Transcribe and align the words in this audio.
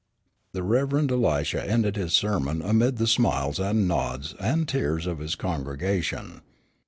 '"The 0.53 0.63
Rev. 0.63 1.11
Elisha 1.11 1.63
ended 1.63 1.95
his 1.95 2.13
sermon 2.13 2.63
amid 2.63 2.97
the 2.97 3.05
smiles 3.05 3.59
and 3.59 3.87
nods 3.87 4.33
and 4.39 4.67
tears 4.67 5.05
of 5.05 5.19
his 5.19 5.35
congregation. 5.35 6.41